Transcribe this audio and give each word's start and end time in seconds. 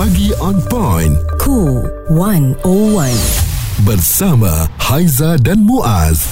Pagi 0.00 0.32
on 0.40 0.56
point. 0.72 1.12
Cool 1.36 1.84
101. 2.08 2.64
Bersama 3.84 4.64
Haiza 4.80 5.36
dan 5.36 5.60
Muaz. 5.60 6.24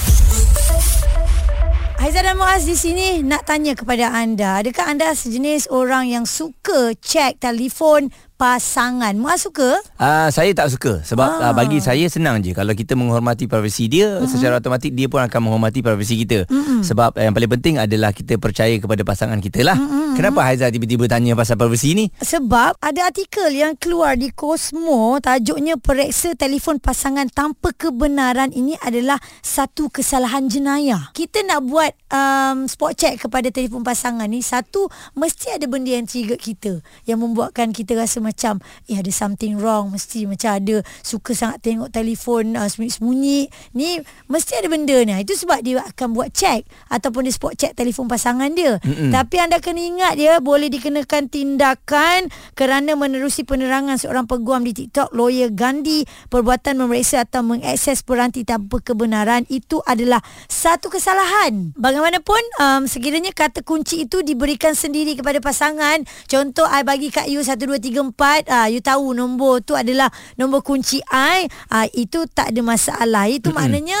Haizah 2.01 2.25
dan 2.25 2.41
Muaz 2.41 2.65
di 2.65 2.73
sini 2.73 3.21
nak 3.21 3.45
tanya 3.45 3.77
kepada 3.77 4.09
anda. 4.09 4.57
Adakah 4.57 4.89
anda 4.89 5.13
sejenis 5.13 5.69
orang 5.69 6.09
yang 6.09 6.25
suka 6.25 6.97
cek 6.97 7.45
telefon 7.45 8.09
pasangan? 8.39 9.11
Muaz 9.19 9.43
suka? 9.43 9.75
Uh, 9.99 10.31
saya 10.31 10.55
tak 10.55 10.71
suka 10.71 11.03
sebab 11.03 11.27
Ah. 11.27 11.51
uh, 11.51 11.53
bagi 11.53 11.83
saya 11.83 12.07
senang 12.07 12.39
je 12.39 12.55
kalau 12.55 12.71
kita 12.71 12.95
menghormati 12.95 13.51
privasi 13.51 13.91
dia 13.91 14.15
mm-hmm. 14.15 14.31
secara 14.31 14.63
automatik 14.63 14.95
dia 14.95 15.11
pun 15.11 15.19
akan 15.19 15.51
menghormati 15.51 15.83
privasi 15.83 16.23
kita. 16.23 16.47
Mm-hmm. 16.47 16.79
Sebab 16.87 17.19
uh, 17.19 17.23
yang 17.27 17.35
paling 17.35 17.51
penting 17.59 17.75
adalah 17.75 18.15
kita 18.15 18.39
percaya 18.39 18.79
kepada 18.79 19.03
pasangan 19.03 19.43
kita 19.43 19.67
lah. 19.67 19.75
Mm-hmm. 19.75 20.15
Kenapa 20.15 20.39
Haizah 20.47 20.71
tiba-tiba 20.71 21.11
tanya 21.11 21.35
pasal 21.35 21.59
privasi 21.59 21.99
ni? 21.99 22.05
Sebab 22.23 22.79
ada 22.79 23.11
artikel 23.11 23.51
yang 23.51 23.75
keluar 23.75 24.15
di 24.15 24.31
Cosmo 24.31 25.19
tajuknya 25.19 25.75
pereksa 25.75 26.31
telefon 26.39 26.79
pasangan 26.79 27.27
tanpa 27.27 27.75
kebenaran 27.75 28.55
ini 28.55 28.79
adalah 28.79 29.19
satu 29.43 29.91
kesalahan 29.91 30.47
jenayah. 30.47 31.11
Kita 31.11 31.43
nak 31.43 31.59
buat 31.67 31.91
um, 32.07 32.71
spot 32.71 32.95
check 32.95 33.19
kepada 33.19 33.51
telefon 33.51 33.83
pasangan 33.83 34.31
ni 34.31 34.39
satu 34.39 34.87
mesti 35.19 35.59
ada 35.59 35.67
benda 35.67 35.91
yang 35.91 36.07
trigger 36.07 36.39
kita 36.39 36.79
yang 37.03 37.19
membuatkan 37.19 37.75
kita 37.75 37.99
rasa 37.99 38.28
macam 38.29 38.61
eh 38.85 39.01
ada 39.01 39.09
something 39.09 39.57
wrong 39.57 39.89
mesti 39.89 40.29
macam 40.29 40.53
ada 40.53 40.85
suka 41.01 41.33
sangat 41.33 41.65
tengok 41.65 41.89
telefon 41.89 42.53
uh, 42.53 42.69
sembunyi-sembunyi 42.69 43.39
ni 43.73 43.97
mesti 44.29 44.61
ada 44.61 44.67
benda 44.69 44.97
ni. 45.01 45.13
Itu 45.25 45.33
sebab 45.33 45.65
dia 45.65 45.81
akan 45.81 46.13
buat 46.13 46.29
check 46.29 46.69
ataupun 46.93 47.25
dia 47.25 47.33
spot 47.33 47.57
check 47.57 47.73
telefon 47.73 48.05
pasangan 48.05 48.53
dia. 48.53 48.77
Mm-mm. 48.85 49.09
Tapi 49.09 49.35
anda 49.41 49.57
kena 49.57 49.81
ingat 49.81 50.13
dia 50.21 50.37
boleh 50.37 50.69
dikenakan 50.69 51.27
tindakan 51.27 52.29
kerana 52.53 52.93
menerusi 52.93 53.41
penerangan 53.43 53.97
seorang 53.97 54.29
peguam 54.29 54.61
di 54.61 54.77
TikTok 54.77 55.11
lawyer 55.17 55.49
Gandhi 55.49 56.05
perbuatan 56.29 56.77
memeriksa 56.77 57.25
atau 57.25 57.41
mengakses 57.41 58.05
peranti 58.05 58.45
tanpa 58.45 58.79
kebenaran 58.83 59.49
itu 59.49 59.81
adalah 59.87 60.21
satu 60.45 60.93
kesalahan. 60.93 61.73
Bagaimanapun 61.73 62.41
um, 62.61 62.81
sekiranya 62.85 63.33
kata 63.33 63.65
kunci 63.65 64.05
itu 64.05 64.21
diberikan 64.21 64.75
sendiri 64.75 65.15
kepada 65.17 65.39
pasangan 65.39 66.03
contoh 66.27 66.67
I 66.67 66.83
bagi 66.83 67.09
kat 67.09 67.31
you 67.31 67.41
1 67.41 67.55
2 67.55 67.79
3 67.79 68.13
4 68.13 68.18
ah 68.21 68.67
you 68.67 68.83
tahu 68.83 69.15
nombor 69.15 69.63
tu 69.63 69.73
adalah 69.73 70.11
nombor 70.35 70.61
kunci 70.61 70.99
I 71.09 71.47
ah 71.71 71.87
itu 71.89 72.27
tak 72.29 72.51
ada 72.51 72.61
masalah. 72.61 73.31
Itu 73.31 73.49
mm-hmm. 73.49 73.57
maknanya 73.57 73.99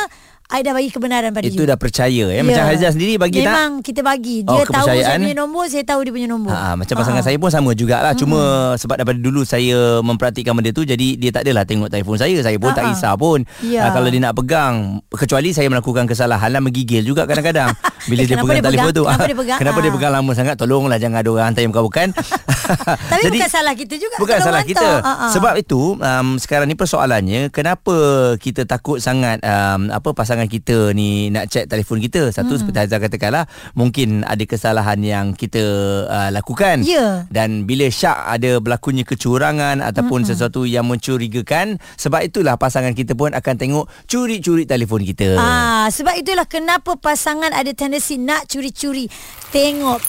I 0.49 0.59
dah 0.59 0.73
bagi 0.73 0.89
kebenaran 0.89 1.29
pada 1.29 1.45
Itu 1.45 1.61
you. 1.61 1.63
dah 1.63 1.75
percaya 1.75 2.09
ya. 2.25 2.41
Macam 2.41 2.65
Haizah 2.65 2.89
sendiri 2.89 3.15
bagi 3.15 3.39
tak? 3.39 3.53
Memang 3.53 3.69
kita 3.79 4.01
bagi. 4.01 4.41
Oh, 4.43 4.57
Dia 4.57 4.65
tahu 4.65 4.87
saya 4.89 5.15
punya 5.15 5.37
nombor, 5.37 5.65
saya 5.65 5.83
tahu 5.83 5.99
dia 6.01 6.11
punya 6.11 6.25
nombor. 6.25 6.49
Ha, 6.49 6.73
macam 6.73 6.95
pasangan 6.95 7.21
saya 7.21 7.37
pun 7.37 7.49
sama 7.49 7.69
jugalah 7.71 8.13
Cuma 8.13 8.39
sebab 8.73 8.97
daripada 8.97 9.15
dulu 9.15 9.41
saya 9.41 9.77
memperhatikan 9.99 10.51
benda 10.51 10.71
tu 10.71 10.81
Jadi 10.81 11.15
dia 11.15 11.29
tak 11.29 11.45
adalah 11.45 11.63
tengok 11.63 11.87
telefon 11.87 12.17
saya 12.17 12.33
Saya 12.39 12.57
pun 12.57 12.71
tak 12.71 12.81
Ha-ha. 12.81 12.91
risau 12.91 13.13
pun 13.15 13.39
Ya. 13.61 13.83
ha, 13.83 13.93
Kalau 13.93 14.09
dia 14.09 14.17
nak 14.19 14.33
pegang 14.33 14.75
Kecuali 15.07 15.49
saya 15.49 15.67
melakukan 15.67 16.05
kesalahan 16.05 16.49
lah 16.49 16.59
Menggigil 16.59 17.03
juga 17.03 17.23
kadang-kadang 17.23 17.69
Bila 18.09 18.19
Eh, 18.19 18.25
dia 18.25 18.33
kenapa 18.33 18.45
pegang 18.47 18.55
dia 18.55 18.65
telefon 18.65 18.89
pegang? 18.89 18.95
tu 18.95 19.03
Kenapa 19.05 19.27
dia 19.29 19.37
pegang? 19.37 19.59
Kenapa 19.59 19.77
dia 19.77 19.85
Ha. 19.85 19.95
pegang 19.95 20.13
lama 20.13 20.31
sangat 20.33 20.55
Tolonglah 20.55 20.97
jangan 20.97 21.17
ada 21.19 21.29
orang 21.29 21.45
hantar 21.47 21.61
yang 21.61 21.71
bukan-bukan 21.71 22.07
Tapi 23.11 23.21
bukan 23.29 23.49
salah 23.49 23.73
kita 23.73 23.93
juga 23.95 24.15
Bukan 24.17 24.37
salah 24.39 24.63
kita 24.63 24.81
hantar. 24.81 25.05
Ha-ha. 25.05 25.27
Sebab 25.31 25.53
itu 25.57 25.81
um, 25.95 26.27
Sekarang 26.35 26.65
ni 26.65 26.73
persoalannya 26.73 27.49
Kenapa 27.49 27.95
kita 28.35 28.63
takut 28.63 28.97
sangat 28.97 29.41
um, 29.41 29.89
Apa 29.89 30.11
pasangan 30.11 30.38
kita 30.45 30.93
ni 30.93 31.33
Nak 31.33 31.49
check 31.49 31.65
telefon 31.65 31.99
kita 31.99 32.29
Satu 32.29 32.55
hmm. 32.55 32.59
seperti 32.61 32.77
Haizah 32.85 33.01
katakan 33.01 33.31
lah 33.33 33.45
Mungkin 33.75 34.23
ada 34.23 34.43
kesalahan 34.45 35.01
yang 35.01 35.33
kita 35.33 35.63
uh, 36.05 36.29
lakukan 36.29 36.85
Ya. 36.85 37.27
Dan 37.27 37.67
bila 37.67 37.89
syak 37.91 38.29
ada 38.29 38.61
berlakunya 38.61 39.03
kecurangan 39.03 39.83
Ataupun 39.83 40.23
hmm. 40.23 40.29
sesuatu 40.29 40.63
yang 40.63 40.87
mencurigakan 40.87 41.81
Sebab 41.97 42.23
itulah 42.23 42.55
pasangan 42.55 42.95
kita 42.95 43.17
pun 43.17 43.35
akan 43.35 43.55
tengok 43.57 43.85
Curi-curi 44.07 44.63
telefon 44.69 45.03
kita 45.03 45.35
Ah, 45.39 45.87
sebab 45.89 46.19
itulah 46.19 46.43
kenapa 46.43 46.99
pasangan 46.99 47.55
ada 47.55 47.71
tendensi 47.71 48.19
nak 48.19 48.45
curi-curi 48.51 49.07
tengok. 49.55 50.03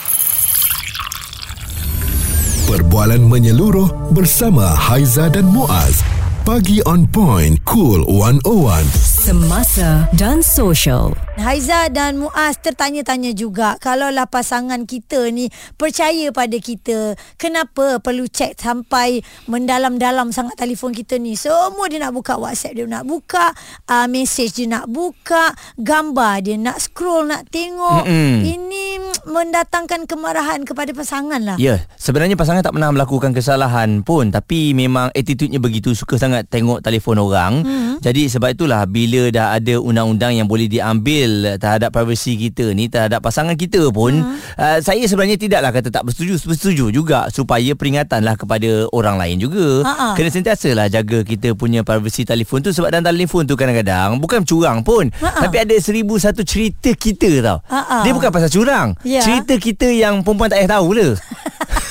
Perbualan 2.70 3.22
menyeluruh 3.26 4.14
bersama 4.14 4.70
Haiza 4.70 5.26
dan 5.30 5.46
Muaz. 5.50 6.06
Pagi 6.46 6.78
on 6.86 7.06
point. 7.06 7.58
Cool 7.66 8.06
101. 8.06 9.09
Semasa 9.30 10.10
dan 10.18 10.42
social. 10.42 11.14
Haiza 11.40 11.88
dan 11.88 12.20
Muaz 12.20 12.60
tertanya-tanya 12.60 13.32
juga 13.32 13.80
kalaulah 13.80 14.28
pasangan 14.28 14.84
kita 14.84 15.32
ni 15.32 15.48
percaya 15.80 16.28
pada 16.36 16.60
kita 16.60 17.16
kenapa 17.40 17.96
perlu 18.04 18.28
cek 18.28 18.60
sampai 18.60 19.24
mendalam-dalam 19.48 20.36
sangat 20.36 20.60
telefon 20.60 20.92
kita 20.92 21.16
ni 21.16 21.40
semua 21.40 21.88
dia 21.88 21.96
nak 22.02 22.12
buka 22.12 22.36
WhatsApp 22.36 22.76
dia 22.76 22.84
nak 22.84 23.08
buka 23.08 23.56
uh, 23.88 24.04
message 24.10 24.60
dia 24.60 24.68
nak 24.68 24.84
buka 24.90 25.56
gambar 25.80 26.44
dia 26.44 26.60
nak 26.60 26.76
scroll 26.76 27.24
nak 27.24 27.48
tengok 27.48 28.04
Mm-mm. 28.04 28.44
ini 28.44 29.00
mendatangkan 29.24 30.04
kemarahan 30.04 30.68
kepada 30.68 30.92
pasangan 30.92 31.40
lah 31.40 31.56
Ya, 31.60 31.84
sebenarnya 31.96 32.36
pasangan 32.40 32.64
tak 32.64 32.74
pernah 32.74 32.90
melakukan 32.90 33.30
kesalahan 33.36 34.00
pun 34.04 34.28
tapi 34.34 34.72
memang 34.74 35.12
attitude-nya 35.14 35.62
begitu 35.62 35.94
suka 35.94 36.18
sangat 36.18 36.48
tengok 36.50 36.82
telefon 36.82 37.20
orang. 37.22 37.62
Hmm. 37.62 37.94
Jadi 38.00 38.32
sebab 38.32 38.56
itulah 38.56 38.82
bila 38.88 39.28
dah 39.28 39.54
ada 39.54 39.76
undang-undang 39.78 40.34
yang 40.34 40.48
boleh 40.48 40.66
diambil 40.66 41.29
terhadap 41.58 41.90
privasi 41.94 42.36
kita 42.36 42.72
ni 42.74 42.86
terhadap 42.86 43.22
pasangan 43.22 43.54
kita 43.54 43.90
pun 43.90 44.22
hmm. 44.22 44.36
uh, 44.58 44.78
saya 44.80 45.02
sebenarnya 45.04 45.36
tidaklah 45.40 45.70
kata 45.74 45.88
tak 45.88 46.02
bersetuju, 46.06 46.38
bersetuju 46.42 46.84
juga 46.94 47.26
supaya 47.32 47.72
peringatanlah 47.74 48.34
kepada 48.36 48.86
orang 48.90 49.16
lain 49.18 49.36
juga. 49.42 49.84
Ha-ha. 49.86 50.08
Kena 50.14 50.30
sentiasalah 50.30 50.86
jaga 50.90 51.22
kita 51.22 51.54
punya 51.54 51.86
privasi 51.86 52.26
telefon 52.26 52.64
tu 52.64 52.70
sebab 52.74 52.90
dalam 52.92 53.06
telefon 53.06 53.46
tu 53.46 53.54
kadang-kadang 53.54 54.18
bukan 54.18 54.42
curang 54.44 54.82
pun 54.82 55.08
Ha-ha. 55.20 55.46
tapi 55.46 55.62
ada 55.62 55.76
seribu 55.78 56.16
satu 56.16 56.42
cerita 56.46 56.92
kita 56.94 57.42
tau. 57.42 57.58
Ha-ha. 57.68 58.02
Dia 58.02 58.12
bukan 58.12 58.30
pasal 58.30 58.50
curang. 58.50 58.96
Ya. 59.06 59.22
Cerita 59.24 59.54
kita 59.56 59.88
yang 59.90 60.22
perempuan 60.22 60.50
tak 60.50 60.62
payah 60.62 60.78
tahu 60.78 60.88
le. 60.96 61.08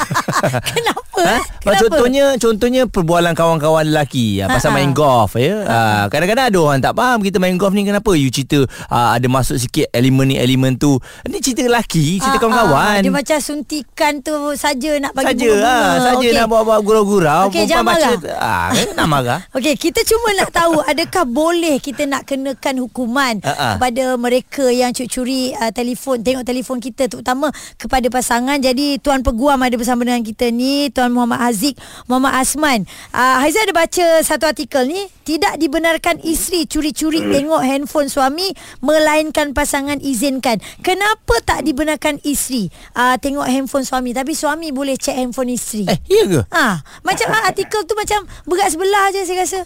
kenapa 0.73 1.09
Ha? 1.22 1.38
kenapa 1.59 1.78
Contohnya 1.81 2.25
contohnya 2.35 2.81
perbualan 2.85 3.34
kawan-kawan 3.34 3.84
lelaki 3.85 4.40
ha, 4.40 4.47
pasal 4.47 4.69
Ha-ha. 4.69 4.78
main 4.78 4.91
golf 4.91 5.34
ya. 5.34 5.56
Ha, 5.62 5.78
kadang-kadang 6.07 6.46
ada 6.47 6.57
orang 6.57 6.80
tak 6.80 6.94
faham 6.94 7.19
kita 7.19 7.38
main 7.38 7.56
golf 7.56 7.72
ni 7.72 7.84
kenapa 7.84 8.12
you 8.12 8.28
cerita 8.28 8.62
ha, 8.88 9.13
ada 9.13 9.25
masuk 9.25 9.56
sikit 9.56 9.90
elemen 9.90 10.25
ni 10.25 10.35
elemen 10.35 10.75
tu. 10.75 10.96
Ni 11.25 11.40
cerita 11.40 11.63
lelaki, 11.63 12.18
cerita 12.18 12.31
Ah, 12.31 12.41
kawan-kawan. 12.41 12.96
ah, 12.96 13.02
Dia 13.02 13.12
macam 13.12 13.38
suntikan 13.40 14.13
tu 14.19 14.31
saja 14.53 14.91
nak 14.97 15.12
bagi 15.12 15.35
saja 15.38 15.52
ha, 15.57 15.75
saja 16.00 16.18
Okey. 16.19 16.34
nak 16.34 16.47
buat-buat 16.47 16.80
gurau-gurau. 16.81 17.44
Okey, 17.47 17.63
jangan 17.66 17.86
marah. 17.86 18.12
ah, 18.36 18.68
kan 18.69 18.88
nak 18.94 19.07
marah. 19.07 19.40
Okey, 19.56 19.75
kita 19.75 20.01
cuma 20.03 20.31
nak 20.34 20.50
tahu 20.50 20.80
adakah 20.81 21.24
boleh 21.24 21.78
kita 21.78 22.06
nak 22.06 22.24
kenakan 22.24 22.75
hukuman 22.80 23.36
Ha-ha. 23.40 23.75
kepada 23.75 24.16
mereka 24.16 24.66
yang 24.68 24.90
curi-curi 24.90 25.51
uh, 25.53 25.69
telefon, 25.69 26.19
tengok 26.19 26.44
telefon 26.44 26.78
kita 26.78 27.06
terutama 27.06 27.50
kepada 27.75 28.07
pasangan. 28.07 28.57
Jadi 28.57 28.97
Tuan 28.97 29.19
Peguam 29.19 29.57
ada 29.57 29.74
bersama 29.74 30.01
dengan 30.01 30.22
kita 30.22 30.47
ni, 30.47 30.88
Tuan 30.90 31.09
Muhammad 31.12 31.42
Haziq, 31.42 31.75
Muhammad 32.06 32.34
Asman. 32.40 32.81
Uh, 33.12 33.42
Haizah 33.44 33.66
ada 33.66 33.74
baca 33.75 34.06
satu 34.22 34.46
artikel 34.50 34.86
ni, 34.88 35.02
tidak 35.30 35.62
dibenarkan 35.62 36.18
isteri 36.25 36.66
curi-curi 36.66 37.22
tengok 37.22 37.62
handphone 37.62 38.09
suami 38.09 38.50
melainkan 38.81 39.53
pasangan 39.53 40.02
izinkan. 40.02 40.58
Kenapa 40.81 41.38
tak 41.46 41.62
dibenarkan 41.66 42.18
isteri 42.25 42.69
uh, 42.98 43.14
tengok 43.22 43.46
handphone 43.46 43.86
suami 43.86 44.09
tapi 44.16 44.34
suami 44.34 44.74
boleh 44.74 44.98
check 44.98 45.14
handphone 45.14 45.53
isteri? 45.53 45.86
Eh, 45.86 46.00
iya 46.09 46.24
ke? 46.25 46.42
Ah, 46.50 46.81
macam 47.06 47.30
ah, 47.30 47.46
artikel 47.46 47.86
tu 47.86 47.94
macam 47.94 48.25
berat 48.50 48.74
sebelah 48.74 49.06
je 49.14 49.22
saya 49.25 49.38
rasa. 49.46 49.59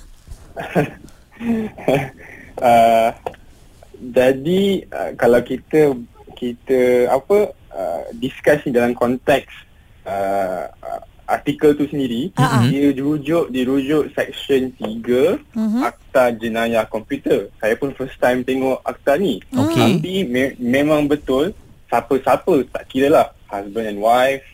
uh, 2.59 3.09
jadi 4.17 4.61
uh, 4.91 5.11
kalau 5.15 5.39
kita 5.39 5.95
kita 6.35 7.07
apa 7.07 7.55
uh, 7.71 8.03
discuss 8.19 8.59
ni 8.67 8.75
dalam 8.75 8.91
konteks 8.91 9.47
uh, 10.03 10.67
uh, 10.67 11.01
artikel 11.33 11.73
tu 11.73 11.85
sendiri 11.85 12.29
Ha-ha. 12.33 12.63
dia 12.63 12.89
dirujuk 12.89 13.49
dirujuk 13.49 14.13
section 14.13 14.69
3 14.77 15.41
Mhm. 15.51 15.81
akta 15.81 16.29
jenayah 16.33 16.85
komputer 16.85 17.49
saya 17.57 17.73
pun 17.73 17.89
first 17.91 18.15
time 18.17 18.41
tengok 18.41 18.79
akta 18.81 19.17
ni 19.17 19.41
Okey. 19.49 19.81
tapi 19.97 20.13
me- 20.23 20.55
memang 20.55 21.05
betul 21.05 21.49
siapa-siapa 21.87 22.69
tak 22.69 22.85
kira 22.87 23.09
lah 23.09 23.27
husband 23.47 23.87
and 23.87 23.99
wife 23.99 24.45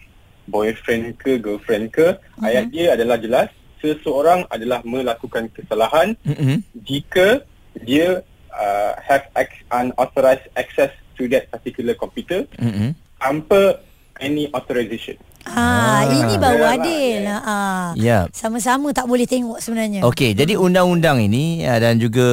boyfriend 0.46 1.14
ke 1.16 1.38
girlfriend 1.38 1.92
ke 1.92 2.16
Mhm. 2.36 2.42
ayat 2.42 2.66
dia 2.70 2.86
adalah 2.94 3.18
jelas 3.18 3.48
seseorang 3.78 4.44
adalah 4.50 4.80
melakukan 4.84 5.48
kesalahan 5.50 6.16
Mm-mm. 6.22 6.60
jika 6.80 7.44
dia 7.80 8.24
uh, 8.50 8.92
have 9.00 9.24
ac- 9.34 9.64
unauthorized 9.70 10.48
access 10.54 10.92
to 11.16 11.28
that 11.28 11.48
particular 11.48 11.94
computer 11.94 12.44
Mm-mm. 12.56 12.92
tanpa 13.16 13.80
any 14.20 14.52
authorization. 14.52 15.16
Ah, 15.56 16.06
ini 16.06 16.36
baru 16.38 16.64
adil. 16.66 17.26
ya. 17.26 17.38
Ah. 17.42 17.88
Ya. 17.98 18.20
Sama-sama 18.34 18.94
tak 18.94 19.10
boleh 19.10 19.26
tengok 19.26 19.58
sebenarnya. 19.58 20.06
Okey, 20.06 20.38
jadi 20.38 20.56
undang-undang 20.60 21.24
ini 21.24 21.66
uh, 21.66 21.80
dan 21.82 21.98
juga 21.98 22.28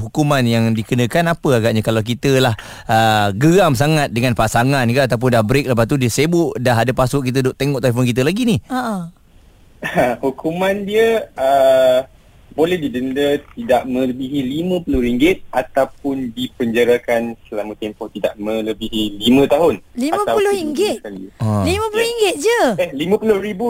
hukuman 0.00 0.40
yang 0.44 0.72
dikenakan 0.72 1.36
apa 1.36 1.48
agaknya 1.60 1.82
kalau 1.84 2.00
kita 2.00 2.40
lah 2.40 2.54
uh, 2.88 3.28
geram 3.36 3.76
sangat 3.76 4.10
dengan 4.10 4.32
pasangan 4.32 4.84
ke 4.88 5.00
ataupun 5.04 5.28
dah 5.36 5.44
break 5.44 5.68
lepas 5.68 5.84
tu 5.84 6.00
dia 6.00 6.08
sibuk 6.08 6.56
dah 6.56 6.76
ada 6.78 6.92
password 6.96 7.28
kita 7.28 7.38
duk 7.44 7.56
tengok 7.56 7.80
telefon 7.84 8.08
kita 8.08 8.22
lagi 8.24 8.42
ni. 8.48 8.56
Ha 8.68 8.80
ah. 8.80 9.02
hukuman 10.24 10.86
dia 10.86 11.26
uh, 11.34 12.06
boleh 12.52 12.76
didenda 12.76 13.40
tidak 13.56 13.82
melebihi 13.84 14.38
RM50 14.62 15.48
ataupun 15.50 16.30
dipenjarakan 16.30 17.34
selama 17.48 17.72
tempoh 17.76 18.06
tidak 18.12 18.36
melebihi 18.36 19.18
5 19.26 19.48
tahun. 19.48 19.74
RM50? 19.96 20.12
Ataupun 20.14 20.42
dua 20.72 21.02
kali. 21.02 21.24
Ah. 21.40 21.64
RM50 21.64 22.22
je. 22.38 22.60
Eh, 22.78 22.90
RM50,000. 22.94 23.60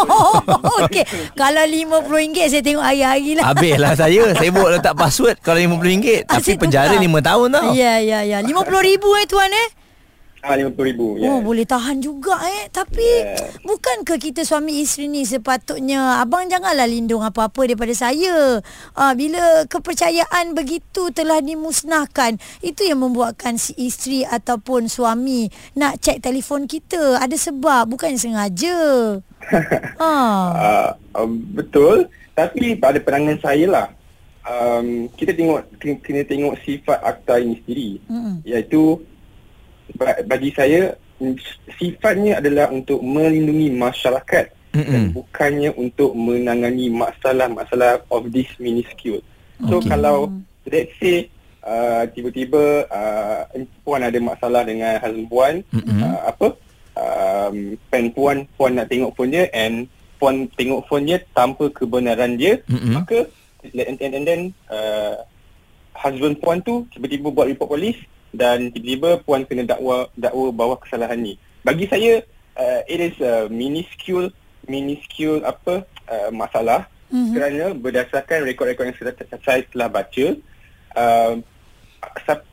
Oh, 0.10 0.40
okey. 0.84 1.04
Kalau 1.36 1.62
RM50 1.64 2.36
saya 2.50 2.62
tengok 2.64 2.84
hari-hari 2.84 3.38
lah. 3.38 3.44
Habislah 3.52 3.92
saya 3.94 4.22
Sibuk 4.36 4.68
letak 4.68 4.94
password 4.96 5.38
Kalau 5.40 5.60
RM50 5.60 6.26
Tapi 6.26 6.40
Asyik 6.40 6.56
penjara 6.58 6.96
tukar. 6.96 7.20
5 7.22 7.28
tahun 7.28 7.46
tau 7.52 7.70
Ya, 7.76 7.94
ya, 8.02 8.18
ya. 8.26 8.38
RM50,000 8.42 9.04
eh 9.04 9.26
tuan 9.28 9.50
eh? 9.50 9.68
Ah, 10.40 10.56
RM50,000. 10.56 11.00
Oh, 11.00 11.14
Yeah. 11.20 11.38
boleh 11.44 11.68
tahan 11.68 12.00
juga 12.00 12.40
eh. 12.40 12.72
Tapi 12.72 13.04
Yeah. 13.04 13.60
bukankah 13.60 14.16
kita 14.16 14.40
suami 14.40 14.80
isteri 14.80 15.12
ni 15.12 15.28
sepatutnya 15.28 16.16
abang 16.16 16.48
janganlah 16.48 16.88
lindung 16.88 17.20
apa-apa 17.20 17.68
daripada 17.68 17.92
saya. 17.92 18.64
Ah, 18.96 19.12
bila 19.12 19.68
kepercayaan 19.68 20.56
begitu 20.56 21.12
telah 21.12 21.44
dimusnahkan, 21.44 22.40
itu 22.64 22.88
yang 22.88 23.04
membuatkan 23.04 23.60
si 23.60 23.76
isteri 23.76 24.24
ataupun 24.24 24.88
suami 24.88 25.52
nak 25.76 26.00
cek 26.00 26.24
telefon 26.24 26.64
kita. 26.64 27.20
Ada 27.20 27.52
sebab, 27.52 27.92
bukan 27.92 28.16
sengaja. 28.16 29.20
ah. 30.00 30.48
Uh, 30.56 30.90
uh, 31.20 31.28
betul. 31.52 32.08
Tapi 32.32 32.80
pada 32.80 32.96
pandangan 32.96 33.36
saya 33.44 33.66
lah, 33.68 33.86
um, 34.48 35.04
kita 35.12 35.36
tengok 35.36 35.68
kena, 35.80 36.24
tengok 36.24 36.56
sifat 36.64 36.98
akta 37.04 37.36
ini 37.44 37.60
sendiri. 37.60 37.90
Mm-mm. 38.08 38.34
Iaitu 38.48 39.04
bagi 40.26 40.50
saya 40.54 40.94
sifatnya 41.76 42.40
adalah 42.40 42.72
untuk 42.72 43.04
melindungi 43.04 43.74
masyarakat 43.76 44.56
Mm-mm. 44.72 44.86
dan 44.88 45.02
bukannya 45.12 45.70
untuk 45.76 46.14
menangani 46.16 46.88
masalah-masalah 46.88 48.06
of 48.08 48.30
this 48.30 48.48
minuscule. 48.56 49.20
So 49.68 49.82
Okay. 49.82 49.92
kalau 49.92 50.32
let's 50.64 50.94
say 50.96 51.28
uh, 51.60 52.08
tiba-tiba 52.08 52.88
uh, 52.88 53.44
puan 53.84 54.00
ada 54.00 54.16
masalah 54.16 54.64
dengan 54.64 54.96
husband 55.02 55.28
puan, 55.28 55.54
uh, 55.74 56.18
apa 56.32 56.48
um, 56.96 57.76
pen 57.92 58.08
puan 58.16 58.48
puan 58.56 58.72
nak 58.78 58.88
tengok 58.88 59.12
phone 59.12 59.32
dia 59.34 59.44
and 59.52 59.84
puan 60.16 60.48
tengok 60.56 60.84
phone 60.88 61.04
dia 61.04 61.18
tanpa 61.36 61.68
kebenaran 61.72 62.40
dia, 62.40 62.60
Mm-mm. 62.68 62.96
maka 62.96 63.28
and, 63.64 64.00
and, 64.00 64.12
and 64.16 64.24
then 64.24 64.40
uh, 64.72 65.20
husband 65.92 66.40
puan 66.40 66.64
tu 66.64 66.88
tiba-tiba 66.96 67.28
buat 67.28 67.48
report 67.52 67.76
polis 67.76 67.96
dan 68.30 68.70
tiba-tiba 68.70 69.22
puan 69.26 69.42
kena 69.46 69.66
dakwa 69.66 70.06
dakwa 70.14 70.54
bawah 70.54 70.78
kesalahan 70.80 71.18
ni. 71.18 71.34
Bagi 71.66 71.86
saya 71.90 72.24
uh, 72.56 72.80
it 72.86 73.00
is 73.00 73.16
a 73.20 73.50
minuscule 73.50 74.30
minuscule 74.70 75.42
apa 75.42 75.82
uh, 76.06 76.30
masalah 76.30 76.86
Mhm. 77.10 77.18
mm-hmm. 77.18 77.34
kerana 77.34 77.64
berdasarkan 77.74 78.38
rekod-rekod 78.46 78.84
yang 78.86 78.96
saya, 78.96 79.12
saya 79.42 79.60
telah 79.66 79.88
baca 79.90 80.26
uh, 80.94 81.34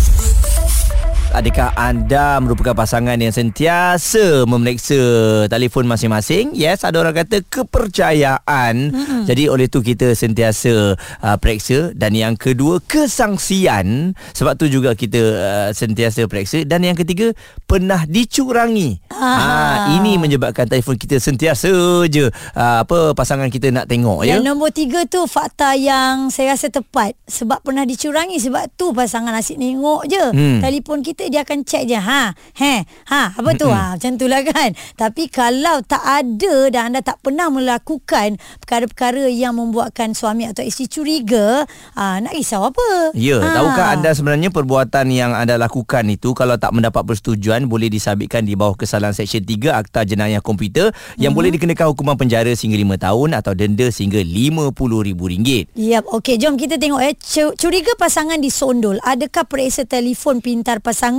Adakah 1.31 1.71
anda 1.79 2.43
merupakan 2.43 2.75
pasangan 2.75 3.15
yang 3.15 3.31
sentiasa 3.31 4.43
memeriksa 4.43 4.99
telefon 5.47 5.87
masing-masing? 5.87 6.51
Yes, 6.51 6.83
ada 6.83 6.99
orang 6.99 7.23
kata 7.23 7.39
kepercayaan. 7.47 8.91
Mm-hmm. 8.91 9.21
Jadi 9.31 9.43
oleh 9.47 9.71
tu 9.71 9.79
kita 9.79 10.11
sentiasa 10.11 10.99
uh, 10.99 11.37
periksa 11.39 11.95
dan 11.95 12.19
yang 12.19 12.35
kedua 12.35 12.83
kesangsian. 12.83 14.11
Sebab 14.35 14.59
tu 14.59 14.67
juga 14.67 14.91
kita 14.91 15.21
uh, 15.39 15.69
sentiasa 15.71 16.27
periksa 16.27 16.67
dan 16.67 16.83
yang 16.83 16.99
ketiga 16.99 17.31
pernah 17.63 18.03
dicurangi. 18.03 18.99
Ah. 19.15 19.23
Ha, 19.31 20.03
ini 20.03 20.19
menyebabkan 20.19 20.67
telefon 20.67 20.99
kita 20.99 21.15
sentiasa 21.15 21.71
je 22.11 22.27
uh, 22.27 22.77
apa 22.83 23.15
pasangan 23.15 23.47
kita 23.47 23.71
nak 23.71 23.87
tengok 23.87 24.27
ya. 24.27 24.35
Yang 24.35 24.51
nombor 24.51 24.75
tiga 24.75 25.07
tu 25.07 25.23
fakta 25.31 25.79
yang 25.79 26.27
saya 26.27 26.59
rasa 26.59 26.67
tepat. 26.67 27.15
Sebab 27.23 27.63
pernah 27.63 27.87
dicurangi. 27.87 28.35
Sebab 28.35 28.67
tu 28.75 28.91
pasangan 28.91 29.31
asyik 29.39 29.55
tengok 29.55 30.11
je. 30.11 30.25
Hmm. 30.35 30.59
Telefon 30.59 30.99
kita 30.99 31.20
dia 31.27 31.41
akan 31.41 31.61
check 31.61 31.83
je. 31.83 31.93
Ha, 31.93 32.33
he, 32.55 32.81
ha, 33.07 33.23
apa 33.31 33.49
tu? 33.53 33.67
Ha, 33.67 33.93
macam 33.93 34.11
tu 34.15 34.25
lah 34.25 34.41
kan. 34.41 34.71
Tapi 34.95 35.27
kalau 35.27 35.83
tak 35.83 35.99
ada 35.99 36.55
dan 36.69 36.81
anda 36.87 37.01
tak 37.01 37.19
pernah 37.19 37.47
melakukan 37.47 38.39
perkara-perkara 38.57 39.27
yang 39.27 39.53
membuatkan 39.53 40.11
suami 40.11 40.45
atau 40.45 40.61
isteri 40.61 40.87
curiga, 40.87 41.65
ha, 41.93 42.17
nak 42.17 42.31
risau 42.31 42.63
apa? 42.63 43.11
Ya, 43.11 43.37
Ha. 43.37 43.51
tahukah 43.51 43.87
anda 43.91 44.09
sebenarnya 44.11 44.47
perbuatan 44.47 45.09
yang 45.09 45.33
anda 45.33 45.57
lakukan 45.57 46.07
itu 46.07 46.31
kalau 46.31 46.55
tak 46.55 46.71
mendapat 46.71 47.03
persetujuan 47.03 47.65
boleh 47.65 47.89
disabitkan 47.89 48.41
di 48.41 48.55
bawah 48.55 48.73
kesalahan 48.73 49.11
Seksyen 49.11 49.43
3 49.43 49.75
Akta 49.75 50.01
Jenayah 50.01 50.39
Komputer 50.39 50.93
yang 51.15 51.33
Mhm. 51.33 51.37
boleh 51.37 51.49
dikenakan 51.51 51.87
hukuman 51.89 52.15
penjara 52.15 52.53
sehingga 52.53 52.77
5 52.77 52.95
tahun 52.95 53.35
atau 53.35 53.51
denda 53.51 53.89
sehingga 53.89 54.21
RM50,000. 54.21 55.73
Yap, 55.73 56.07
okey 56.13 56.37
jom 56.37 56.55
kita 56.55 56.77
tengok 56.77 57.01
eh 57.01 57.13
Cu- 57.17 57.55
curiga 57.55 57.91
pasangan 57.95 58.37
disondol. 58.37 59.01
Adakah 59.01 59.43
periksa 59.43 59.83
telefon 59.83 60.39
pintar 60.39 60.79
pasangan 60.79 61.10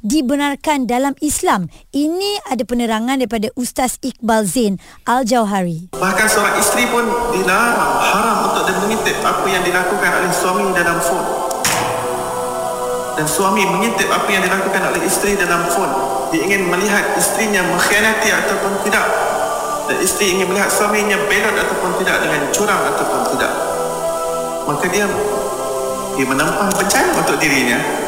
dibenarkan 0.00 0.88
dalam 0.88 1.12
Islam? 1.20 1.68
Ini 1.92 2.44
ada 2.48 2.62
penerangan 2.64 3.20
daripada 3.20 3.50
Ustaz 3.58 4.00
Iqbal 4.00 4.48
Zain 4.48 4.80
Al-Jauhari. 5.04 5.92
Bahkan 5.92 6.26
seorang 6.30 6.56
isteri 6.60 6.88
pun 6.88 7.04
dilarang 7.34 8.00
haram 8.00 8.36
untuk 8.48 8.62
dia 8.68 8.76
mengintip 8.80 9.16
apa 9.20 9.46
yang 9.50 9.62
dilakukan 9.66 10.10
oleh 10.22 10.32
suami 10.32 10.64
dalam 10.72 10.98
phone. 11.00 11.28
Dan 13.14 13.26
suami 13.30 13.62
mengintip 13.62 14.10
apa 14.10 14.26
yang 14.26 14.42
dilakukan 14.42 14.82
oleh 14.90 15.02
isteri 15.06 15.38
dalam 15.38 15.66
phone. 15.70 15.92
Dia 16.34 16.42
ingin 16.44 16.66
melihat 16.66 17.14
isterinya 17.14 17.62
mengkhianati 17.62 18.28
ataupun 18.30 18.82
tidak. 18.82 19.06
Dan 19.86 19.96
isteri 20.02 20.34
ingin 20.34 20.50
melihat 20.50 20.66
suaminya 20.72 21.14
belot 21.30 21.54
ataupun 21.54 22.02
tidak 22.02 22.26
dengan 22.26 22.42
curang 22.50 22.82
ataupun 22.90 23.20
tidak. 23.36 23.52
Maka 24.64 24.86
dia 24.90 25.06
dia 26.14 26.26
menampang 26.26 26.70
bencana 26.74 27.10
untuk 27.18 27.36
dirinya. 27.42 28.03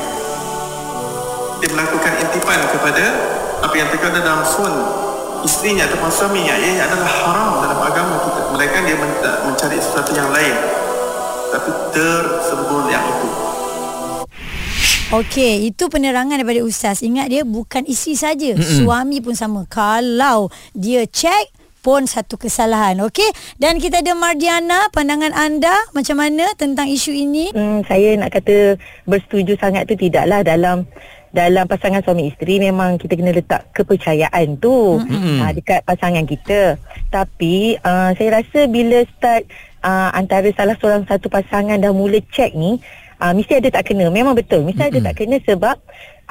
Dia 1.56 1.68
melakukan 1.72 2.12
intipan 2.20 2.60
kepada 2.68 3.04
apa 3.64 3.74
yang 3.74 3.88
terkandung 3.88 4.24
dalam 4.24 4.44
phone 4.44 4.76
isterinya 5.44 5.86
ataupun 5.88 6.10
suaminya 6.10 6.54
ia 6.58 6.84
adalah 6.84 7.08
haram 7.08 7.50
dalam 7.64 7.78
agama 7.80 8.14
kita 8.24 8.40
mereka 8.52 8.76
dia 8.84 8.96
men- 8.98 9.20
mencari 9.46 9.78
sesuatu 9.78 10.10
yang 10.12 10.28
lain 10.34 10.56
tapi 11.54 11.70
tersembul 11.94 12.90
yang 12.90 13.04
itu 13.04 13.28
Okey, 15.06 15.70
itu 15.70 15.86
penerangan 15.86 16.34
daripada 16.34 16.66
ustaz. 16.66 16.98
Ingat 16.98 17.30
dia 17.30 17.46
bukan 17.46 17.86
isteri 17.86 18.18
saja, 18.18 18.58
suami 18.58 19.22
pun 19.22 19.38
sama. 19.38 19.62
Kalau 19.70 20.50
dia 20.74 21.06
check 21.06 21.54
pun 21.78 22.10
satu 22.10 22.34
kesalahan. 22.34 22.98
Okey? 23.06 23.30
Dan 23.54 23.78
kita 23.78 24.02
ada 24.02 24.18
Mardiana, 24.18 24.90
pandangan 24.90 25.30
anda 25.30 25.70
macam 25.94 26.18
mana 26.18 26.50
tentang 26.58 26.90
isu 26.90 27.14
ini? 27.14 27.54
Hmm, 27.54 27.86
saya 27.86 28.18
nak 28.18 28.34
kata 28.34 28.74
bersetuju 29.06 29.54
sangat 29.62 29.86
tu 29.86 29.94
tidaklah 29.94 30.42
dalam 30.42 30.90
dalam 31.36 31.68
pasangan 31.68 32.00
suami 32.00 32.32
isteri 32.32 32.56
memang 32.56 32.96
kita 32.96 33.12
kena 33.12 33.36
letak 33.36 33.68
kepercayaan 33.76 34.56
tu 34.56 34.96
mm-hmm. 34.96 35.44
uh, 35.44 35.52
dekat 35.52 35.84
pasangan 35.84 36.24
kita. 36.24 36.80
Tapi 37.12 37.76
uh, 37.84 38.16
saya 38.16 38.40
rasa 38.40 38.64
bila 38.64 39.04
start 39.12 39.44
uh, 39.84 40.16
antara 40.16 40.48
salah 40.56 40.72
seorang 40.80 41.04
satu 41.04 41.28
pasangan 41.28 41.76
dah 41.76 41.92
mula 41.92 42.24
check 42.32 42.56
ni 42.56 42.80
uh, 43.20 43.36
mesti 43.36 43.60
ada 43.60 43.68
tak 43.68 43.92
kena. 43.92 44.08
Memang 44.08 44.32
betul. 44.32 44.64
Mesti 44.64 44.80
mm-hmm. 44.80 44.96
ada 44.96 45.06
tak 45.12 45.14
kena 45.20 45.36
sebab 45.44 45.76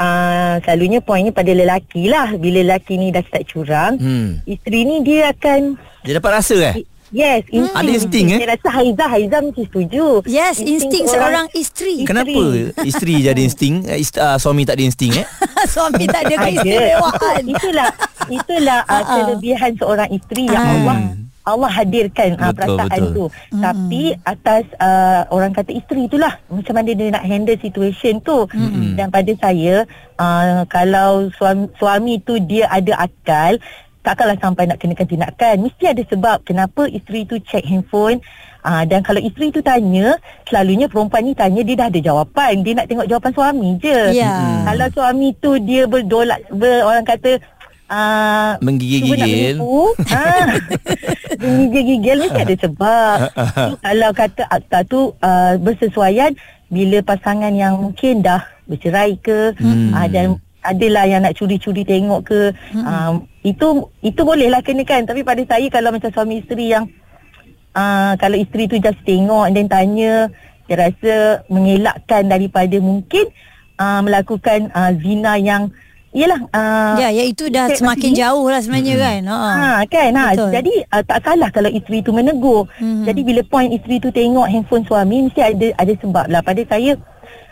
uh, 0.01 0.53
selalunya 0.65 0.99
poinnya 1.05 1.29
pada 1.29 1.53
lelaki 1.53 2.09
lah. 2.09 2.33
Bila 2.41 2.65
lelaki 2.65 2.97
ni 2.97 3.13
dah 3.13 3.21
start 3.29 3.45
curang, 3.45 4.01
mm. 4.01 4.49
isteri 4.49 4.89
ni 4.89 5.05
dia 5.05 5.29
akan 5.29 5.77
Dia 6.01 6.17
dapat 6.17 6.41
rasa 6.41 6.57
eh? 6.73 6.75
Yes, 7.15 7.47
insting. 7.47 7.71
Ada 7.71 7.89
insting, 7.89 8.25
eh? 8.27 8.39
Saya 8.43 8.49
rasa 8.51 8.69
Haizah, 8.69 9.07
Haizah 9.07 9.39
mesti 9.39 9.63
setuju. 9.63 10.05
Yes, 10.27 10.59
insting 10.59 11.07
seorang 11.07 11.47
isteri. 11.55 12.03
Kenapa 12.03 12.39
isteri 12.83 13.23
jadi 13.23 13.39
insting, 13.39 13.87
eh, 13.87 13.97
ist- 13.97 14.19
uh, 14.19 14.35
suami 14.35 14.67
tak 14.67 14.75
ada 14.75 14.83
insting 14.83 15.15
eh? 15.15 15.25
suami 15.73 16.03
tak 16.05 16.27
ada 16.27 16.35
keistimewaan. 16.37 17.41
Itu, 17.41 17.55
itulah 17.55 17.89
itulah 18.27 18.79
uh, 18.83 19.03
kelebihan 19.05 19.71
seorang 19.75 20.09
isteri 20.11 20.43
yang 20.45 20.59
Ah. 20.59 20.73
Allah 20.75 20.97
Allah 21.45 21.69
hadirkan 21.69 22.33
uh, 22.35 22.49
Betul, 22.49 22.57
perasaan 22.57 22.89
betul. 22.99 23.13
tu. 23.13 23.25
Tapi 23.55 24.03
atas 24.19 24.65
uh, 24.75 25.21
orang 25.29 25.53
kata 25.53 25.71
isteri 25.71 26.09
itulah 26.09 26.41
macam 26.49 26.73
mana 26.73 26.89
dia 26.89 27.13
nak 27.13 27.21
handle 27.23 27.55
situation 27.55 28.17
tu. 28.19 28.49
Dan 28.97 29.07
pada 29.07 29.29
saya 29.37 29.85
uh, 30.17 30.65
kalau 30.65 31.29
suami, 31.31 31.69
suami 31.77 32.17
tu 32.19 32.41
dia 32.41 32.65
ada 32.67 32.97
akal 32.99 33.61
takkanlah 34.05 34.37
sampai 34.37 34.69
nak 34.69 34.77
kenakan 34.77 35.09
tindakan. 35.09 35.55
Mesti 35.65 35.83
ada 35.89 36.03
sebab 36.05 36.45
kenapa 36.45 36.85
isteri 36.85 37.25
tu 37.25 37.41
check 37.41 37.65
handphone 37.65 38.21
Uh, 38.65 38.81
dan 38.89 39.05
kalau 39.05 39.21
isteri 39.21 39.53
tu 39.53 39.61
tanya, 39.61 40.17
selalunya 40.49 40.89
perempuan 40.89 41.21
ni 41.21 41.37
tanya 41.37 41.61
dia 41.61 41.77
dah 41.77 41.87
ada 41.93 41.99
jawapan. 42.01 42.65
Dia 42.65 42.73
nak 42.73 42.89
tengok 42.89 43.05
jawapan 43.05 43.31
suami 43.37 43.69
je. 43.77 43.99
Ya. 44.17 44.65
Kalau 44.65 44.87
suami 44.89 45.37
tu 45.37 45.61
dia 45.61 45.85
berdolak 45.85 46.41
ber, 46.49 46.81
orang 46.81 47.05
kata 47.05 47.37
uh, 47.93 48.57
Menggigil-gigil. 48.65 49.61
ha, 50.09 50.57
Menggigil-gigil 51.45 52.17
mesti 52.25 52.41
ada 52.41 52.55
sebab. 52.57 53.17
So, 53.53 53.77
kalau 53.85 54.09
kata 54.17 54.43
akta 54.49 54.79
tu 54.89 55.13
uh, 55.21 55.61
bersesuaian 55.61 56.33
bila 56.73 57.05
pasangan 57.05 57.53
yang 57.53 57.77
mungkin 57.77 58.25
dah 58.25 58.41
bercerai 58.65 59.21
ke 59.21 59.53
hmm. 59.61 59.93
uh, 59.93 60.07
dan 60.09 60.41
adalah 60.65 61.05
yang 61.05 61.21
nak 61.21 61.37
curi-curi 61.37 61.85
tengok 61.85 62.21
ke 62.25 62.39
hmm. 62.73 62.85
um, 62.85 63.13
itu 63.45 63.85
itu 64.01 64.21
bolehlah 64.25 64.61
kenakan 64.65 65.05
tapi 65.05 65.21
pada 65.21 65.41
saya 65.45 65.67
kalau 65.69 65.93
macam 65.93 66.09
suami 66.09 66.41
isteri 66.41 66.73
yang 66.73 66.89
uh, 67.77 68.17
kalau 68.17 68.35
isteri 68.35 68.65
tu 68.65 68.81
just 68.81 68.99
tengok 69.05 69.51
dan 69.53 69.65
tanya 69.69 70.13
dia 70.65 70.75
rasa 70.81 71.45
mengelakkan 71.45 72.25
daripada 72.25 72.77
mungkin 72.81 73.29
uh, 73.77 74.01
melakukan 74.01 74.73
uh, 74.73 74.91
zina 74.97 75.37
yang 75.37 75.69
Yelah 76.15 76.47
uh, 76.55 76.95
Ya, 76.95 77.11
ya 77.11 77.27
itu 77.27 77.51
dah 77.51 77.67
semakin 77.75 78.15
jauh 78.15 78.47
lah 78.47 78.63
sebenarnya 78.63 78.95
kan. 79.03 79.21
Ha. 79.27 79.35
Ha 79.35 79.69
kan 79.83 80.11
ha. 80.15 80.25
Betul. 80.31 80.51
Jadi 80.55 80.73
uh, 80.87 81.03
tak 81.03 81.19
salah 81.27 81.51
kalau 81.51 81.67
isteri 81.67 81.99
tu 81.99 82.15
menegur. 82.15 82.71
Mhm. 82.79 83.03
Jadi 83.03 83.21
bila 83.27 83.41
point 83.43 83.67
isteri 83.67 83.99
tu 83.99 84.07
tengok 84.15 84.47
handphone 84.47 84.87
suami 84.87 85.27
mesti 85.27 85.43
ada 85.43 85.67
ada 85.75 85.93
sebab 85.99 86.31
lah. 86.31 86.39
Pada 86.39 86.63
saya 86.71 86.95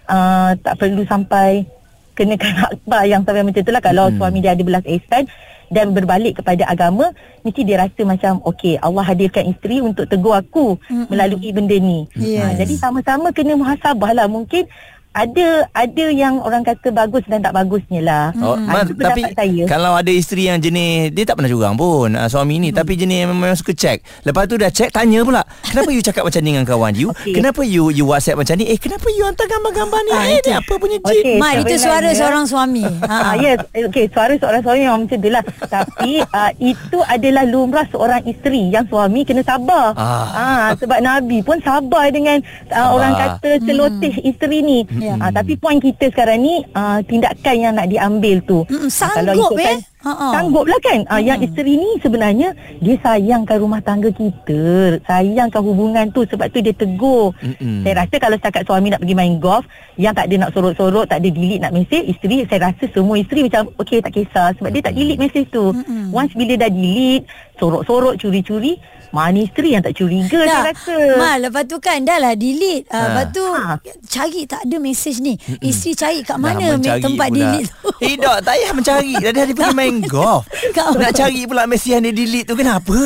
uh, 0.07 0.55
tak 0.63 0.79
perlu 0.79 1.03
sampai 1.03 1.67
kenakan 2.13 2.53
akbar 2.69 3.01
yang 3.05 3.21
sampai 3.21 3.43
macam 3.43 3.61
tu 3.61 3.71
lah 3.71 3.81
kalau 3.81 4.05
Mhm. 4.09 4.17
suami 4.17 4.37
dia 4.39 4.53
ada 4.53 4.63
belas 4.63 4.83
ihsan 4.85 5.25
dan 5.67 5.89
berbalik 5.89 6.37
kepada 6.37 6.69
agama 6.69 7.09
mesti 7.41 7.65
dia 7.65 7.81
rasa 7.81 8.01
macam 8.03 8.37
okey 8.45 8.77
Allah 8.77 9.01
hadirkan 9.03 9.49
isteri 9.49 9.81
untuk 9.81 10.05
tegur 10.05 10.37
aku 10.37 10.77
Mhm. 10.85 11.05
melalui 11.09 11.49
benda 11.49 11.73
ni. 11.75 12.05
Yes. 12.13 12.39
Ha, 12.39 12.53
jadi 12.55 12.73
sama-sama 12.77 13.33
kena 13.33 13.57
muhasabah 13.57 14.13
lah 14.13 14.27
mungkin 14.27 14.69
ada 15.13 15.69
ada 15.71 16.05
yang 16.09 16.41
orang 16.41 16.65
kata 16.65 16.89
bagus 16.89 17.21
dan 17.29 17.45
tak 17.45 17.53
bagusnya 17.53 18.01
lah. 18.01 18.25
Oh, 18.41 18.57
Ha, 18.57 18.69
Mat, 18.69 18.85
itu 18.89 18.97
tapi 18.97 19.21
saya. 19.33 19.63
kalau 19.69 19.93
ada 19.93 20.09
isteri 20.09 20.49
yang 20.49 20.57
jenis 20.57 21.13
dia 21.13 21.23
tak 21.25 21.37
pernah 21.37 21.51
curang 21.53 21.75
pun 21.77 22.09
uh, 22.13 22.25
suami 22.25 22.57
ni 22.57 22.69
hmm. 22.73 22.77
tapi 22.77 22.97
jenis 22.97 23.17
yang 23.25 23.29
memang 23.29 23.53
suka 23.53 23.73
check. 23.77 24.01
Lepas 24.25 24.49
tu 24.49 24.57
dah 24.57 24.73
check 24.73 24.89
tanya 24.89 25.21
pula, 25.21 25.45
kenapa 25.61 25.89
you 25.93 26.01
cakap 26.01 26.25
macam 26.25 26.41
ni 26.41 26.49
dengan 26.57 26.65
kawan 26.65 26.93
you? 26.97 27.09
Okey. 27.13 27.33
Kenapa 27.37 27.61
you 27.61 27.93
you 27.93 28.05
WhatsApp 28.09 28.41
macam 28.41 28.57
ni? 28.57 28.65
Eh 28.69 28.77
kenapa 28.81 29.05
you 29.13 29.21
hantar 29.21 29.45
gambar-gambar 29.45 29.99
ni? 30.05 30.11
Ah, 30.13 30.23
eh 30.25 30.39
ni 30.41 30.51
apa 30.53 30.73
punya 30.77 30.97
Okey. 30.97 31.09
cheat? 31.13 31.25
Mat, 31.37 31.53
itu 31.61 31.75
suara 31.77 32.09
seorang 32.09 32.45
suami. 32.49 32.85
Ha. 32.85 33.15
Ah, 33.23 33.33
yes, 33.37 33.59
okey, 33.69 34.05
suara 34.09 34.33
seorang 34.37 34.61
suami 34.65 34.79
memang 34.81 35.01
macam 35.05 35.19
lah. 35.29 35.43
Tapi 35.69 36.11
uh, 36.25 36.51
itu 36.73 36.97
adalah 37.05 37.43
lumrah 37.45 37.85
seorang 37.89 38.21
isteri 38.25 38.73
yang 38.73 38.85
suami 38.89 39.21
kena 39.25 39.45
sabar. 39.45 39.93
Ah. 39.93 40.25
Ah, 40.33 40.67
sebab 40.73 40.99
Nabi 41.01 41.45
pun 41.45 41.61
sabar 41.61 42.09
dengan 42.09 42.41
uh, 42.69 42.73
Sabar. 42.73 42.93
orang 42.97 43.13
kata 43.13 43.49
celoteh 43.61 44.13
isteri 44.25 44.57
ni. 44.65 44.79
Ya. 45.03 45.19
Ah, 45.19 45.31
tapi 45.33 45.53
poin 45.55 45.77
kita 45.77 46.07
sekarang 46.07 46.39
ni 46.39 46.63
uh, 46.71 47.03
tindakan 47.03 47.55
yang 47.55 47.73
nak 47.75 47.87
diambil 47.87 48.39
tu. 48.41 48.63
Mm, 48.65 48.79
Ah, 48.79 48.89
sanggup, 48.89 49.51
ikutkan- 49.51 49.67
eh? 49.75 49.79
Ha-ha. 50.03 50.35
Sanggup 50.35 50.65
lah 50.65 50.75
kan 50.77 50.99
uh, 51.07 51.15
Yang 51.17 51.47
isteri 51.47 51.73
ni 51.73 51.95
sebenarnya 51.97 52.51
Dia 52.77 52.99
sayangkan 52.99 53.55
rumah 53.55 53.79
tangga 53.79 54.11
kita 54.11 54.61
Sayangkan 55.01 55.63
hubungan 55.63 56.11
tu 56.11 56.23
Sebab 56.23 56.47
tu 56.47 56.59
dia 56.59 56.71
tegur 56.71 57.31
Mm-mm. 57.39 57.81
Saya 57.81 58.03
rasa 58.03 58.15
kalau 58.17 58.35
setakat 58.35 58.63
suami 58.63 58.91
nak 58.91 58.99
pergi 58.99 59.15
main 59.15 59.35
golf 59.37 59.63
Yang 59.95 60.13
tak 60.13 60.25
ada 60.27 60.35
nak 60.37 60.51
sorot-sorot 60.51 61.05
Tak 61.05 61.17
ada 61.17 61.29
delete 61.29 61.61
nak 61.61 61.71
mesej 61.71 62.03
Isteri 62.09 62.43
saya 62.45 62.67
rasa 62.67 62.83
semua 62.89 63.15
isteri 63.15 63.47
macam 63.47 63.71
Okay 63.77 63.99
tak 63.99 64.11
kisah 64.11 64.51
Sebab 64.53 64.69
dia 64.69 64.81
tak 64.81 64.93
delete 64.93 65.17
mesej 65.17 65.47
tu 65.47 65.71
Once 66.11 66.33
bila 66.33 66.53
dah 66.57 66.67
delete 66.67 67.23
Sorot-sorot 67.55 68.17
curi-curi 68.17 68.75
Mana 69.09 69.39
isteri 69.39 69.71
yang 69.71 69.81
tak 69.81 69.93
curiga 69.93 70.41
saya 70.41 70.51
Dah. 70.51 70.63
rasa 70.67 70.97
Ma, 71.15 71.31
lepas 71.37 71.63
tu 71.63 71.77
kan 71.77 72.01
dah 72.01 72.17
lah 72.17 72.33
delete. 72.33 72.89
Uh, 72.89 72.97
Ha. 72.97 73.05
Lepas 73.05 73.25
tu 73.29 73.45
Ha. 73.45 73.77
cari 74.03 74.41
tak 74.43 74.65
ada 74.65 74.77
mesej 74.79 75.21
ni. 75.21 75.33
Isteri 75.61 75.93
cari 75.93 76.19
kat 76.23 76.35
mana 76.35 76.73
tempat 76.97 77.29
pula. 77.29 77.37
delete 77.37 77.69
tu. 77.69 77.89
Eh 78.01 78.17
tak, 78.17 78.41
tak 78.41 78.53
payah 78.53 78.71
mencari. 78.73 79.13
Dah 79.13 79.31
dia 79.31 79.53
pergi 79.53 79.75
main 79.75 79.92
golf. 80.01 80.47
Kau- 80.71 80.95
Nak 80.95 81.11
cari 81.11 81.43
pula 81.43 81.65
mesej 81.65 81.93
yang 81.93 82.03
dia 82.03 82.13
delete 82.13 82.47
tu 82.47 82.55
kenapa? 82.55 82.97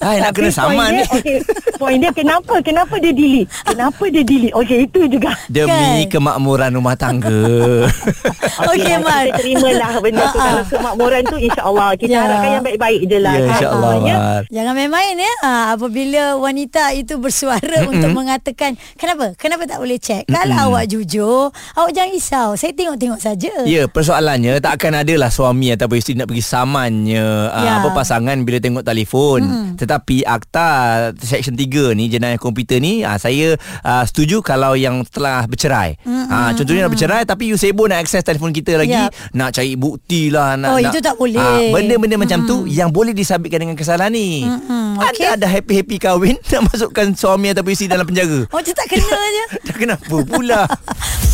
Hai 0.00 0.18
nak 0.18 0.32
kena 0.32 0.50
saman 0.50 0.74
point 0.74 0.90
ni. 0.90 0.96
dia, 0.96 1.06
okay, 1.12 1.38
Point 1.74 1.98
dia 1.98 2.10
kenapa 2.10 2.54
Kenapa 2.60 2.94
dia 2.96 3.10
delete 3.10 3.50
Kenapa 3.62 4.02
dia 4.06 4.22
delete 4.22 4.54
Okay 4.54 4.78
itu 4.84 5.00
juga 5.06 5.32
Demi 5.46 5.70
Kan? 6.04 6.10
kemakmuran 6.10 6.70
rumah 6.72 6.94
tangga. 6.94 7.84
Okey, 8.70 8.96
Mat. 8.98 9.24
Kita 9.26 9.36
terimalah 9.36 9.92
benda 9.98 10.24
tu 10.24 10.36
Ha-ha. 10.36 10.46
Kalau 10.46 10.64
kemakmuran 10.68 11.22
tu 11.24 11.36
InsyaAllah 11.36 11.90
Kita 11.94 12.10
Ya. 12.10 12.20
harapkan 12.20 12.50
yang 12.52 12.64
baik-baik 12.64 13.00
je 13.04 13.18
lah 13.18 13.32
Ya 13.32 13.40
kan? 13.40 13.48
insyaAllah. 13.50 13.94
Ya. 14.00 14.16
Jangan 14.52 14.72
main-main 14.74 15.14
ya 15.16 15.34
ha, 15.40 15.52
Apabila 15.72 16.22
wanita 16.36 16.92
itu 16.92 17.14
bersuara 17.16 17.58
mm-hmm. 17.60 17.90
Untuk 17.90 18.10
mengatakan 18.12 18.70
Kenapa? 18.94 19.34
Kenapa 19.34 19.62
tak 19.64 19.78
boleh 19.78 19.98
check? 19.98 20.22
Kalau 20.26 20.70
awak 20.70 20.86
jujur 20.86 21.48
Awak 21.74 21.90
jangan 21.92 22.10
risau 22.10 22.48
Saya 22.54 22.72
tengok-tengok 22.72 23.18
saja 23.18 23.52
Ya, 23.64 23.84
persoalannya 23.84 24.58
tak 24.58 24.78
akan 24.78 25.02
adalah 25.02 25.28
suami 25.28 25.70
ataupun 25.70 25.96
isteri 25.96 26.14
nak 26.24 26.28
pergi 26.32 26.44
samannya 26.44 27.28
Ya. 27.52 27.60
ya. 27.60 27.72
apa 27.84 27.92
pasangan 27.92 28.36
bila 28.42 28.56
tengok 28.56 28.80
telefon. 28.80 29.40
Hmm. 29.44 29.70
Tetapi 29.76 30.24
akta 30.24 30.68
section 31.20 31.52
3 31.52 31.92
ni 31.92 32.08
jenayah 32.08 32.40
komputer 32.40 32.80
ni 32.80 33.04
ah, 33.04 33.20
saya 33.20 33.60
ah, 33.84 34.02
setuju 34.08 34.40
kalau 34.40 34.72
yang 34.72 35.04
telah 35.04 35.44
bercerai. 35.44 36.00
Hmm. 36.00 36.26
Ah, 36.32 36.50
contohnya 36.56 36.88
dah 36.88 36.92
bercerai 36.92 37.22
tapi 37.28 37.52
you 37.52 37.60
sibuk 37.60 37.92
nak 37.92 38.00
akses 38.00 38.24
telefon 38.24 38.56
kita 38.56 38.80
lagi, 38.80 38.96
Yap. 38.96 39.12
nak 39.36 39.52
cari 39.52 39.76
bukti 39.76 40.32
lah 40.32 40.56
nak 40.56 40.74
Oh, 40.74 40.78
nak, 40.80 40.90
itu 40.90 40.98
tak 41.04 41.14
boleh. 41.20 41.70
Benda-benda 41.70 42.16
macam 42.16 42.48
tu 42.48 42.64
yang 42.64 42.88
boleh 42.88 43.12
disabitkan 43.12 43.60
dengan 43.68 43.76
kesalahan 43.76 44.10
ni. 44.10 44.48
Mm-mm, 44.48 44.96
okey. 44.98 45.28
Ada 45.28 45.36
ada 45.36 45.46
happy-happy 45.46 45.96
kahwin 46.00 46.40
nak 46.50 46.72
masukkan 46.72 47.12
suami 47.12 47.52
ataupun 47.52 47.76
isteri 47.76 47.92
dalam 47.92 48.08
penjara. 48.08 48.48
Oh 48.48 48.60
tak 48.64 48.90
kena 48.90 49.06
je 49.06 49.44
Dah 49.70 49.74
kenapa 49.76 50.16
pula? 50.24 50.60